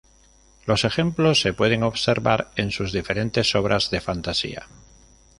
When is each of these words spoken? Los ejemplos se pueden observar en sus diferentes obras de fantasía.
Los 0.65 0.83
ejemplos 0.83 1.41
se 1.41 1.53
pueden 1.53 1.83
observar 1.83 2.49
en 2.55 2.71
sus 2.71 2.91
diferentes 2.91 3.53
obras 3.53 3.91
de 3.91 4.01
fantasía. 4.01 4.67